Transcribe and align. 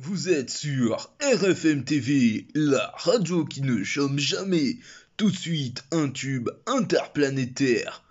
Vous 0.00 0.28
êtes 0.28 0.50
sur 0.50 0.96
RFM 1.20 1.84
TV, 1.84 2.48
la 2.56 2.92
radio 2.96 3.44
qui 3.44 3.62
ne 3.62 3.84
chôme 3.84 4.18
jamais. 4.18 4.78
Tout 5.16 5.30
de 5.30 5.36
suite, 5.36 5.84
un 5.92 6.08
tube 6.10 6.50
interplanétaire 6.66 8.02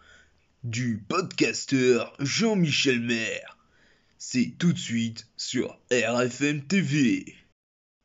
du 0.64 1.04
podcasteur 1.10 2.16
Jean-Michel 2.20 3.02
Maire. 3.02 3.58
C'est 4.18 4.54
tout 4.58 4.72
de 4.72 4.80
suite 4.80 5.28
sur 5.36 5.78
RFM 5.92 6.62
TV. 6.62 7.36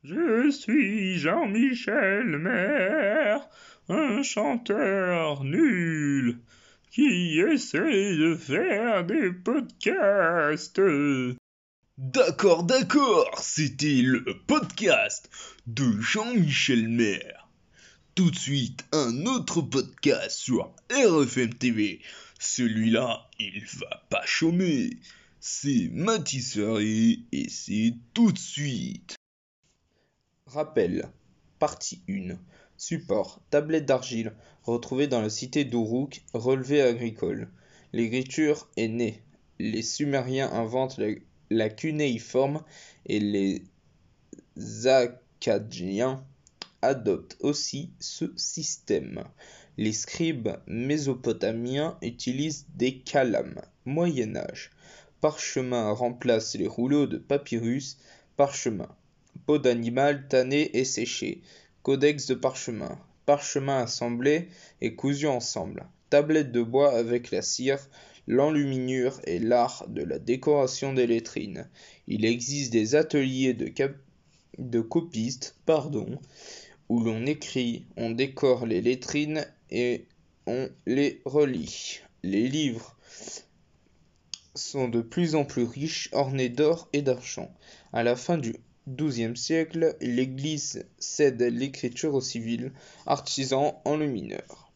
Je 0.02 0.50
suis 0.50 1.18
Jean-Michel 1.18 2.36
Maire, 2.36 3.48
un 3.88 4.24
chanteur 4.24 5.44
nul 5.44 6.40
qui 6.90 7.38
essaie 7.38 8.16
de 8.16 8.34
faire 8.34 9.04
des 9.04 9.30
podcasts. 9.30 10.80
D'accord, 11.98 12.62
d'accord, 12.62 13.28
c'était 13.42 14.02
le 14.02 14.24
podcast 14.46 15.28
de 15.66 16.00
Jean-Michel 16.00 16.86
Maire. 16.86 17.48
Tout 18.14 18.30
de 18.30 18.36
suite, 18.36 18.84
un 18.92 19.26
autre 19.26 19.62
podcast 19.62 20.38
sur 20.38 20.72
RFM 20.92 21.54
TV. 21.54 22.00
Celui-là, 22.38 23.28
il 23.40 23.64
va 23.80 24.06
pas 24.10 24.24
chômer. 24.24 24.90
C'est 25.40 25.88
Matisserie 25.90 27.26
et 27.32 27.48
c'est 27.48 27.96
tout 28.14 28.30
de 28.30 28.38
suite. 28.38 29.16
Rappel. 30.46 31.10
Partie 31.58 32.00
1. 32.08 32.36
Support. 32.76 33.42
Tablette 33.50 33.86
d'argile. 33.86 34.34
Retrouvée 34.62 35.08
dans 35.08 35.20
la 35.20 35.30
cité 35.30 35.64
d'Uruk. 35.64 36.22
Relevé 36.32 36.80
agricole. 36.80 37.50
L'écriture 37.92 38.68
est 38.76 38.86
née. 38.86 39.20
Les 39.58 39.82
Sumériens 39.82 40.52
inventent 40.52 40.98
la, 40.98 41.08
la 41.50 41.68
cunéiforme 41.68 42.62
et 43.06 43.20
les 43.20 43.62
Akkadiens 44.84 46.24
adoptent 46.82 47.36
aussi 47.40 47.90
ce 48.00 48.32
système. 48.36 49.24
Les 49.76 49.92
scribes 49.92 50.50
mésopotamiens 50.66 51.96
utilisent 52.02 52.66
des 52.74 52.98
calames. 52.98 53.60
Moyen 53.84 54.36
Âge. 54.36 54.70
Parchemin 55.20 55.90
remplace 55.92 56.54
les 56.54 56.66
rouleaux 56.66 57.06
de 57.06 57.18
papyrus. 57.18 57.98
Parchemin. 58.36 58.88
Peau 59.46 59.58
d'animal 59.58 60.26
tanné 60.28 60.76
et 60.76 60.84
séché. 60.84 61.42
Codex 61.82 62.26
de 62.26 62.34
parchemin. 62.34 62.98
Parchemin 63.24 63.78
assemblé 63.78 64.48
et 64.80 64.94
cousu 64.94 65.26
ensemble. 65.26 65.86
Tablette 66.10 66.52
de 66.52 66.62
bois 66.62 66.96
avec 66.96 67.30
la 67.30 67.42
cire, 67.42 67.78
l'enluminure 68.28 69.20
et 69.24 69.38
l'art 69.38 69.86
de 69.88 70.02
la 70.02 70.18
décoration 70.18 70.92
des 70.92 71.06
lettrines. 71.06 71.66
Il 72.06 72.26
existe 72.26 72.70
des 72.70 72.94
ateliers 72.94 73.54
de, 73.54 74.80
copistes 74.80 75.56
pardon, 75.64 76.20
où 76.90 77.00
l'on 77.00 77.24
écrit, 77.26 77.86
on 77.96 78.10
décore 78.10 78.66
les 78.66 78.82
lettrines 78.82 79.46
et 79.70 80.04
on 80.46 80.68
les 80.86 81.22
relit. 81.24 82.00
Les 82.22 82.48
livres 82.48 82.96
sont 84.54 84.88
de 84.88 85.00
plus 85.00 85.34
en 85.34 85.44
plus 85.44 85.64
riches, 85.64 86.10
ornés 86.12 86.50
d'or 86.50 86.88
et 86.92 87.00
d'argent. 87.00 87.50
À 87.94 88.02
la 88.02 88.14
fin 88.14 88.36
du 88.36 88.56
XIIe 88.88 89.36
siècle, 89.36 89.96
l'Église 90.00 90.84
cède 90.98 91.40
l'écriture 91.40 92.14
aux 92.14 92.20
civils, 92.20 92.72
artisans 93.06 93.72
enlumineurs. 93.84 94.67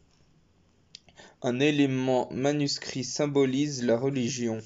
Un 1.45 1.59
élément 1.59 2.29
manuscrit 2.31 3.03
symbolise 3.03 3.83
la 3.83 3.99
religion. 3.99 4.61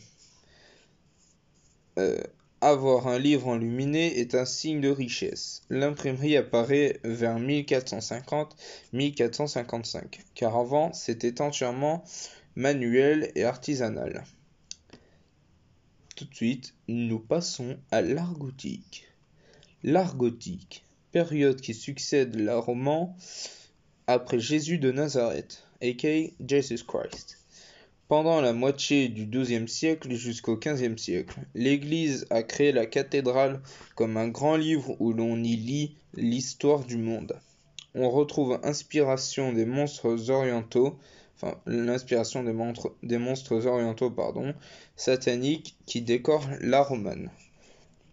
Euh, 1.99 2.21
avoir 2.61 3.09
un 3.09 3.19
livre 3.19 3.49
enluminé 3.49 4.19
est 4.19 4.35
un 4.35 4.45
signe 4.45 4.83
de 4.83 4.91
richesse. 4.91 5.63
L'imprimerie 5.71 6.37
apparaît 6.37 7.01
vers 7.03 7.39
1450-1455, 7.39 10.21
car 10.35 10.55
avant 10.55 10.93
c'était 10.93 11.41
entièrement 11.41 12.05
manuel 12.57 13.33
et 13.37 13.45
artisanal. 13.45 14.27
Tout 16.15 16.27
de 16.27 16.35
suite, 16.35 16.75
nous 16.89 17.21
passons 17.21 17.79
à 17.91 18.03
l'art 18.03 18.35
gothique. 18.35 19.07
L'art 19.83 20.17
gothique, 20.17 20.85
période 21.11 21.63
qui 21.63 21.73
succède 21.73 22.37
la 22.37 22.59
roman 22.59 23.17
après 24.07 24.41
Jésus 24.41 24.79
de 24.79 24.93
Nazareth, 24.93 25.66
aka 25.89 26.33
Jesus 26.41 26.85
Christ. 26.87 27.39
Pendant 28.09 28.41
la 28.41 28.53
moitié 28.53 29.09
du 29.09 29.27
XIIe 29.27 29.69
siècle 29.69 30.15
jusqu'au 30.15 30.57
XVe 30.57 30.97
siècle, 30.97 31.41
l'Église 31.57 32.25
a 32.31 32.45
créé 32.45 32.71
la 32.71 32.87
cathédrale 32.87 33.61
comme 33.97 34.17
un 34.17 34.29
grand 34.29 34.57
livre 34.57 34.95
où 35.01 35.13
l'on 35.13 35.43
y 35.43 35.57
lit 35.57 35.97
l'histoire 36.15 36.85
du 36.85 36.99
monde. 36.99 37.37
On 37.97 38.09
retrouve 38.09 38.61
inspiration 38.63 39.53
des 39.53 39.67
monstres 39.67 40.31
orientaux, 40.31 40.97
enfin 41.35 41.59
l'inspiration 41.67 42.45
des, 42.45 43.19
monstres 43.19 43.67
orientaux 43.67 44.11
pardon, 44.11 44.55
sataniques 44.95 45.77
qui 45.87 46.01
décorent 46.01 46.49
la 46.61 46.83
romane. 46.83 47.31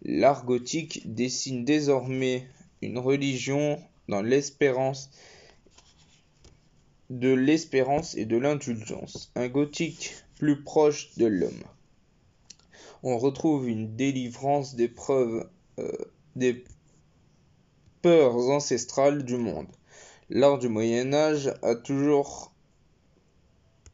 L'art 0.02 0.44
gothique 0.44 1.02
dessine 1.04 1.64
désormais 1.64 2.48
une 2.82 2.98
religion 2.98 3.80
dans 4.08 4.22
l'espérance 4.22 5.10
de 7.14 7.32
l'espérance 7.32 8.16
et 8.16 8.24
de 8.24 8.36
l'indulgence, 8.36 9.30
un 9.36 9.48
gothique 9.48 10.14
plus 10.36 10.62
proche 10.64 11.16
de 11.16 11.26
l'homme. 11.26 11.62
On 13.04 13.18
retrouve 13.18 13.68
une 13.68 13.94
délivrance 13.94 14.74
des 14.74 14.88
preuves 14.88 15.48
euh, 15.78 15.92
des 16.34 16.64
peurs 18.02 18.50
ancestrales 18.50 19.24
du 19.24 19.36
monde. 19.36 19.68
L'art 20.28 20.58
du 20.58 20.68
Moyen 20.68 21.12
Âge 21.14 21.54
a 21.62 21.76
toujours 21.76 22.52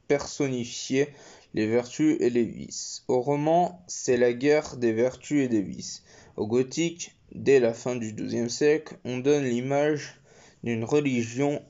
personnifié 0.08 1.08
les 1.52 1.66
vertus 1.66 2.16
et 2.20 2.30
les 2.30 2.44
vices. 2.44 3.04
Au 3.06 3.20
roman, 3.20 3.84
c'est 3.86 4.16
la 4.16 4.32
guerre 4.32 4.78
des 4.78 4.92
vertus 4.92 5.44
et 5.44 5.48
des 5.48 5.62
vices. 5.62 6.04
Au 6.36 6.46
gothique, 6.46 7.16
dès 7.34 7.60
la 7.60 7.74
fin 7.74 7.96
du 7.96 8.14
XIIe 8.14 8.48
siècle, 8.48 8.96
on 9.04 9.18
donne 9.18 9.44
l'image 9.44 10.20
d'une 10.64 10.84
religion 10.84 11.62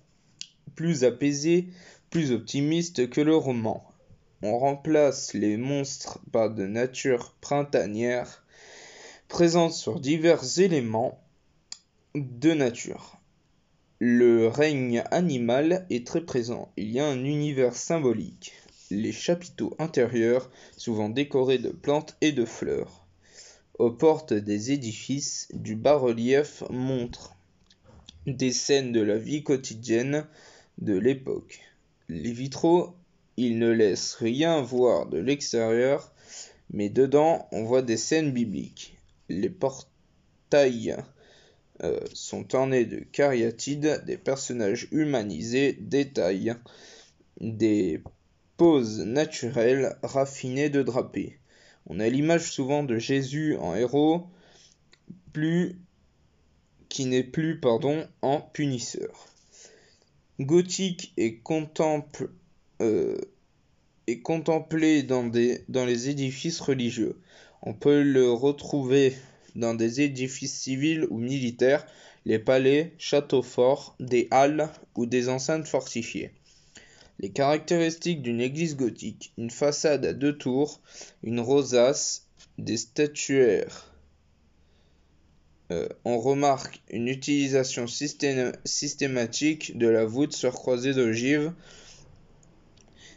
plus 0.75 1.04
apaisée, 1.04 1.69
plus 2.10 2.32
optimiste 2.32 3.08
que 3.10 3.20
le 3.20 3.36
roman. 3.36 3.84
On 4.42 4.58
remplace 4.58 5.34
les 5.34 5.56
monstres 5.56 6.19
par 6.32 6.50
de 6.50 6.66
nature 6.66 7.34
printanière, 7.41 8.44
présente 9.28 9.72
sur 9.72 10.00
divers 10.00 10.58
éléments 10.58 11.22
de 12.14 12.53
nature. 12.53 13.19
Le 13.98 14.48
règne 14.48 15.04
animal 15.10 15.86
est 15.91 16.06
très 16.06 16.22
présent. 16.22 16.72
Il 16.76 16.91
y 16.91 17.00
a 17.00 17.06
un 17.06 17.25
univers 17.25 17.75
symbolique 17.75 18.54
les 18.91 19.12
chapiteaux 19.12 19.75
intérieurs, 19.78 20.50
souvent 20.76 21.08
décorés 21.08 21.58
de 21.58 21.70
plantes 21.70 22.16
et 22.20 22.32
de 22.32 22.44
fleurs. 22.44 23.06
Aux 23.78 23.91
portes 23.91 24.34
des 24.34 24.72
édifices, 24.72 25.48
du 25.54 25.76
bas-relief 25.76 26.64
montre 26.70 27.37
des 28.26 28.52
scènes 28.52 28.92
de 28.92 29.00
la 29.00 29.16
vie 29.16 29.42
quotidienne 29.42 30.26
de 30.81 30.97
l'époque. 30.99 31.61
Les 32.09 32.33
vitraux, 32.33 32.95
ils 33.37 33.59
ne 33.59 33.71
laissent 33.71 34.15
rien 34.15 34.61
voir 34.61 35.07
de 35.07 35.19
l'extérieur, 35.19 36.13
mais 36.71 36.89
dedans 36.89 37.49
on 37.53 37.65
voit 37.65 37.83
des 37.83 37.97
scènes 37.97 38.33
bibliques. 38.33 38.99
Les 39.29 39.51
portails 39.51 40.97
euh, 41.83 42.01
sont 42.13 42.55
ornés 42.55 42.85
de 42.85 42.99
cariatides, 42.99 44.03
des 44.07 44.17
personnages 44.17 44.89
humanisés, 44.91 45.79
détails, 45.81 46.55
des 47.41 48.03
pose 48.57 49.01
naturelle 49.01 49.97
raffinée 50.03 50.69
de 50.69 50.83
drapé. 50.83 51.39
On 51.87 51.99
a 51.99 52.11
l'image 52.11 52.53
souvent 52.53 52.83
de 52.83 52.99
Jésus 52.99 53.57
en 53.57 53.75
héros, 53.75 54.27
plus 55.33 55.81
qui 56.91 57.06
n'est 57.06 57.25
plus 57.25 57.59
pardon 57.59 58.06
en 58.21 58.43
punisseur. 58.43 59.26
Gothique 60.40 61.12
contemple 61.44 62.31
euh, 62.81 63.19
est 64.06 64.20
contemplé 64.20 65.02
dans, 65.02 65.31
dans 65.69 65.84
les 65.84 66.08
édifices 66.08 66.60
religieux. 66.60 67.20
On 67.60 67.75
peut 67.75 68.02
le 68.02 68.32
retrouver 68.32 69.14
dans 69.54 69.75
des 69.75 70.00
édifices 70.00 70.58
civils 70.58 71.06
ou 71.10 71.19
militaires, 71.19 71.87
les 72.25 72.38
palais, 72.38 72.94
châteaux 72.96 73.42
forts, 73.42 73.94
des 74.00 74.28
halles 74.31 74.70
ou 74.96 75.04
des 75.04 75.28
enceintes 75.28 75.69
fortifiées. 75.69 76.31
Les 77.19 77.28
caractéristiques 77.28 78.22
d'une 78.22 78.40
église 78.40 78.76
gothique, 78.76 79.34
une 79.37 79.50
façade 79.50 80.06
à 80.06 80.14
deux 80.14 80.38
tours, 80.38 80.81
une 81.22 81.40
rosace, 81.40 82.26
des 82.56 82.78
statuaires. 82.78 83.89
Euh, 85.70 85.88
on 86.05 86.19
remarque 86.19 86.81
une 86.90 87.06
utilisation 87.06 87.87
systématique 87.87 89.78
de 89.78 89.87
la 89.87 90.05
voûte 90.05 90.32
surcroisée 90.32 90.94
d'ogives 90.94 91.52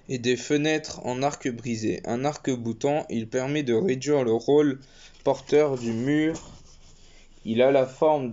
et 0.07 0.19
des 0.19 0.38
fenêtres 0.38 1.03
en 1.05 1.23
arc 1.23 1.50
brisé. 1.50 2.01
Un 2.05 2.25
arc-boutant, 2.25 3.05
il 3.09 3.27
permet 3.27 3.63
de 3.63 3.73
réduire 3.73 4.23
le 4.23 4.33
rôle 4.33 4.79
porteur 5.23 5.77
du 5.77 5.94
mur 5.94 6.51
Il 7.45 7.61
a 7.61 7.71
la 7.71 7.88
forme 7.88 8.31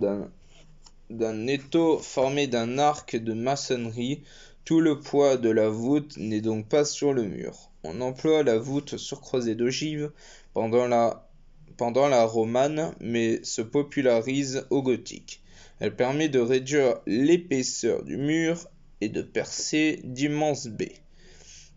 d'un 1.09 1.47
étau 1.47 1.97
formé 1.97 2.45
d'un 2.45 2.77
arc 2.77 3.15
de 3.15 3.33
maçonnerie. 3.33 4.21
Tout 4.65 4.81
le 4.81 4.99
poids 4.99 5.37
de 5.37 5.49
la 5.49 5.69
voûte 5.69 6.15
n'est 6.17 6.41
donc 6.41 6.67
pas 6.67 6.85
sur 6.85 7.13
le 7.13 7.23
mur. 7.23 7.71
On 7.83 8.01
emploie 8.01 8.43
la 8.43 8.59
voûte 8.59 8.97
surcroisée 8.97 9.55
d'ogive 9.55 10.11
pendant 10.53 10.87
la, 10.87 11.30
pendant 11.77 12.07
la 12.07 12.25
romane, 12.25 12.93
mais 12.99 13.43
se 13.43 13.61
popularise 13.61 14.65
au 14.69 14.81
gothique. 14.81 15.41
Elle 15.79 15.95
permet 15.95 16.29
de 16.29 16.39
réduire 16.39 16.99
l'épaisseur 17.07 18.03
du 18.03 18.17
mur 18.17 18.67
et 19.01 19.09
de 19.09 19.21
percer 19.21 19.99
d'immenses 20.03 20.67
baies. 20.67 21.01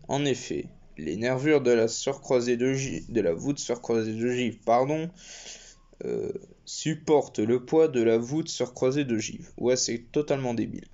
En 0.07 0.25
effet, 0.25 0.67
les 0.97 1.17
nervures 1.17 1.61
de 1.61 1.71
la, 1.71 1.85
de 1.85 3.29
voûte 3.29 3.59
surcroisée 3.59 4.13
d'ogive 4.13 4.59
pardon, 4.65 5.09
euh, 6.05 6.31
supportent 6.65 7.39
le 7.39 7.65
poids 7.65 7.87
de 7.87 8.01
la 8.01 8.17
voûte 8.17 8.49
surcroisée 8.49 9.05
d'ogive. 9.05 9.51
Ouais, 9.57 9.75
c'est 9.75 10.11
totalement 10.11 10.53
débile. 10.53 10.85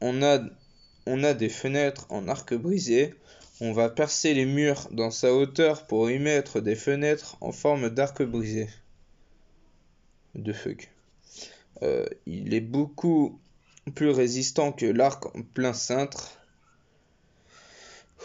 On 0.00 0.22
a 0.22 1.34
des 1.34 1.48
fenêtres 1.48 2.06
en 2.10 2.28
arc 2.28 2.54
brisé. 2.54 3.14
On 3.62 3.72
va 3.72 3.90
percer 3.90 4.32
les 4.32 4.46
murs 4.46 4.88
dans 4.90 5.10
sa 5.10 5.34
hauteur 5.34 5.86
pour 5.86 6.10
y 6.10 6.18
mettre 6.18 6.60
des 6.60 6.76
fenêtres 6.76 7.36
en 7.42 7.52
forme 7.52 7.90
d'arc 7.90 8.22
brisé. 8.22 8.70
De 10.34 10.54
fuck. 10.54 10.88
Euh, 11.82 12.06
il 12.24 12.54
est 12.54 12.60
beaucoup 12.60 13.38
plus 13.94 14.10
résistant 14.10 14.72
que 14.72 14.86
l'arc 14.86 15.26
en 15.36 15.42
plein 15.42 15.74
cintre. 15.74 16.40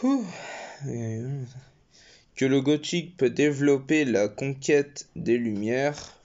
Que 0.01 2.45
le 2.45 2.61
gothique 2.61 3.17
peut 3.17 3.29
développer 3.29 4.05
la 4.05 4.29
conquête 4.29 5.09
des 5.17 5.38
lumières. 5.38 6.17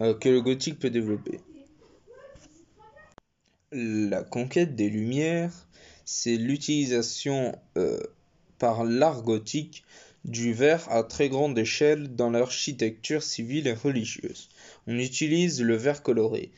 Euh, 0.00 0.14
que 0.14 0.30
le 0.30 0.40
gothique 0.40 0.78
peut 0.78 0.90
développer. 0.90 1.40
La 3.72 4.22
conquête 4.22 4.76
des 4.76 4.88
lumières, 4.88 5.66
c'est 6.04 6.36
l'utilisation 6.36 7.58
euh, 7.76 8.00
par 8.58 8.84
l'art 8.84 9.22
gothique 9.22 9.84
du 10.24 10.52
verre 10.52 10.90
à 10.90 11.02
très 11.02 11.28
grande 11.28 11.58
échelle 11.58 12.14
dans 12.14 12.30
l'architecture 12.30 13.22
civile 13.22 13.66
et 13.66 13.72
religieuse. 13.72 14.48
On 14.86 14.98
utilise 14.98 15.60
le 15.62 15.76
verre 15.76 16.02
coloré. 16.02 16.50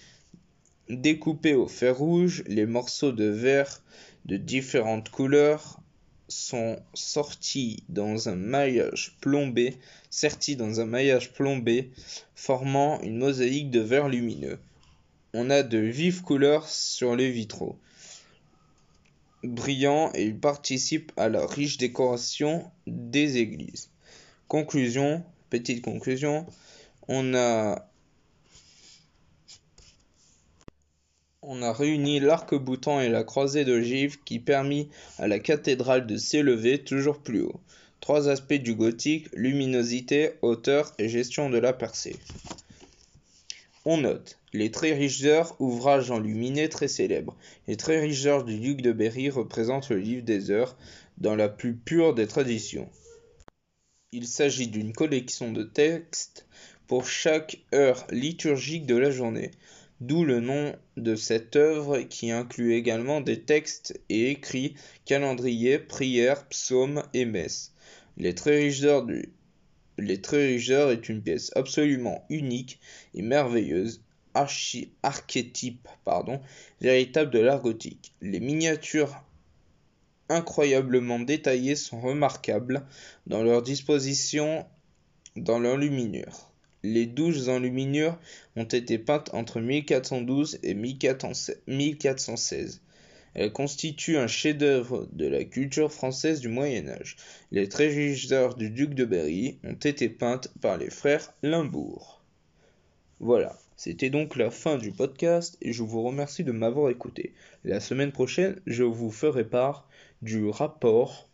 Découpé 0.91 1.55
au 1.55 1.67
fer 1.67 1.97
rouge, 1.97 2.45
les 2.47 2.67
morceaux 2.67 3.13
de 3.13 3.25
verre 3.25 3.83
de 4.27 4.37
différentes 4.37 5.09
couleurs 5.09 5.81
sont 6.29 6.79
sortis 6.93 7.85
dans 7.89 8.29
un 8.29 8.35
maillage 8.35 9.17
plombé, 9.21 9.77
sertis 10.11 10.57
dans 10.57 10.81
un 10.81 10.87
maillage 10.87 11.33
plombé, 11.33 11.91
formant 12.35 13.01
une 13.01 13.19
mosaïque 13.19 13.71
de 13.71 13.81
verre 13.81 14.09
lumineux. 14.09 14.59
On 15.33 15.51
a 15.51 15.63
de 15.63 15.79
vives 15.79 16.23
couleurs 16.23 16.69
sur 16.69 17.17
les 17.17 17.31
vitraux 17.31 17.79
brillants 19.45 20.11
et 20.15 20.25
ils 20.25 20.39
participent 20.39 21.13
à 21.17 21.29
la 21.29 21.47
riche 21.47 21.79
décoration 21.79 22.71
des 22.87 23.37
églises. 23.37 23.91
Conclusion, 24.49 25.25
petite 25.51 25.83
conclusion, 25.83 26.47
on 27.09 27.35
a 27.35 27.87
réuni 31.43 32.21
l'arc-boutant 32.21 33.01
et 33.01 33.09
la 33.09 33.25
croisée 33.25 33.65
d'ogive 33.65 34.19
qui 34.25 34.39
permit 34.39 34.89
à 35.19 35.29
la 35.29 35.39
cathédrale 35.39 36.07
de 36.07 36.17
s'élever 36.17 36.83
toujours 36.83 37.19
plus 37.19 37.43
haut. 37.43 37.61
Trois 38.01 38.29
aspects 38.29 38.55
du 38.55 38.75
gothique, 38.75 39.29
luminosité, 39.35 40.33
hauteur 40.43 40.93
et 40.99 41.09
gestion 41.09 41.49
de 41.51 41.59
la 41.59 41.73
percée. 41.73 42.17
On 43.87 43.99
note 43.99 44.39
les 44.55 44.71
Très 44.71 44.95
riches 44.95 45.25
heures, 45.25 45.61
ouvrage 45.61 46.11
enluminé 46.11 46.71
très 46.71 46.89
célèbre. 46.89 47.37
Les 47.67 47.77
Très 47.77 48.01
riches 48.01 48.25
heures 48.25 48.45
du 48.45 48.59
duc 48.59 48.81
de 48.81 48.93
Berry 48.93 49.29
représentent 49.29 49.91
le 49.91 49.99
livre 49.99 50.23
des 50.23 50.51
heures 50.51 50.77
dans 51.19 51.37
la 51.37 51.51
plus 51.51 51.75
pure 51.75 52.15
des 52.15 52.27
traditions. 52.27 52.89
Il 54.13 54.27
s'agit 54.27 54.69
d'une 54.69 54.93
collection 54.93 55.53
de 55.53 55.65
textes 55.65 56.47
pour 56.87 57.07
chaque 57.07 57.59
heure 57.75 58.07
liturgique 58.11 58.87
de 58.87 58.97
la 58.97 59.11
journée, 59.11 59.51
d'où 60.01 60.25
le 60.25 60.41
nom 60.41 60.75
de 60.97 61.15
cette 61.15 61.57
œuvre 61.57 61.99
qui 62.01 62.31
inclut 62.31 62.75
également 62.75 63.21
des 63.21 63.41
textes 63.41 64.01
et 64.09 64.31
écrits, 64.31 64.75
calendriers, 65.05 65.79
prières, 65.79 66.47
psaumes 66.49 67.03
et 67.13 67.27
messes. 67.27 67.75
Les 68.17 68.35
Très 68.35 68.59
riches 68.61 68.85
heures 68.85 69.05
du 69.05 69.31
les 69.99 70.21
Trésors 70.21 70.91
est 70.91 71.09
une 71.09 71.23
pièce 71.23 71.53
absolument 71.55 72.25
unique 72.29 72.81
et 73.15 73.23
merveilleuse, 73.23 74.03
archétype 75.03 75.89
pardon, 76.05 76.41
véritable 76.81 77.31
de 77.31 77.39
l'art 77.39 77.63
gothique. 77.63 78.13
Les 78.21 78.41
miniatures 78.41 79.23
incroyablement 80.29 81.21
détaillées 81.21 81.77
sont 81.77 82.01
remarquables 82.01 82.85
dans 83.27 83.43
leur 83.43 83.63
disposition 83.63 84.67
dans 85.37 85.59
l'enluminure. 85.59 86.51
Les 86.83 87.07
douches 87.07 87.49
enluminures 87.49 88.19
ont 88.57 88.65
été 88.65 88.99
peintes 88.99 89.31
entre 89.33 89.61
1412 89.61 90.59
et 90.63 90.75
1416. 90.75 92.83
Elle 93.35 93.53
constitue 93.53 94.17
un 94.17 94.27
chef-d'œuvre 94.27 95.09
de 95.13 95.27
la 95.27 95.45
culture 95.45 95.93
française 95.93 96.41
du 96.41 96.49
Moyen 96.49 96.89
Âge. 96.89 97.17
Les 97.51 97.69
Trésors 97.69 98.55
du 98.55 98.71
duc 98.71 98.95
de 98.95 99.05
Berry 99.05 99.59
ont 99.65 99.75
été 99.75 100.09
peintes 100.09 100.53
par 100.61 100.77
les 100.77 100.91
frères 100.91 101.35
Limbourg. 101.43 102.23
Voilà, 103.21 103.59
c'était 103.77 104.11
donc 104.11 104.37
la 104.37 104.51
fin 104.51 104.79
du 104.79 104.93
podcast 104.93 105.57
et 105.61 105.73
je 105.73 105.83
vous 105.83 106.03
remercie 106.03 106.45
de 106.45 106.53
m'avoir 106.53 106.91
écouté. 106.91 107.35
La 107.65 107.81
semaine 107.81 108.13
prochaine, 108.13 108.61
je 108.67 108.85
vous 108.85 109.11
ferai 109.11 109.45
part 109.45 109.89
du 110.23 110.49
rapport 110.49 111.29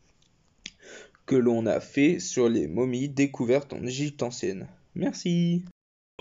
que 1.26 1.36
l'on 1.36 1.66
a 1.66 1.80
fait 1.80 2.18
sur 2.18 2.48
les 2.48 2.66
momies 2.66 3.08
découvertes 3.08 3.72
en 3.72 3.84
Égypte 3.84 4.22
ancienne. 4.22 4.66
Merci. 4.94 5.64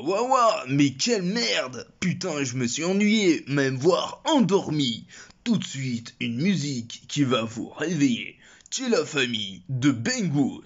Waouh, 0.01 0.65
mais 0.69 0.91
quelle 0.91 1.23
merde 1.23 1.85
Putain, 1.99 2.43
je 2.43 2.55
me 2.55 2.67
suis 2.67 2.85
ennuyé, 2.85 3.43
même 3.47 3.75
voire 3.75 4.21
endormi 4.25 5.05
tout 5.43 5.57
de 5.57 5.63
suite 5.63 6.15
une 6.19 6.41
musique 6.41 7.03
qui 7.07 7.23
va 7.23 7.43
vous 7.43 7.69
réveiller. 7.69 8.37
C'est 8.71 8.87
la 8.87 9.03
famille 9.03 9.63
de 9.67 9.91
Bengous. 9.91 10.63